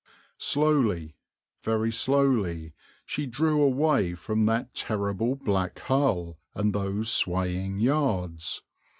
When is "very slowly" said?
1.61-2.73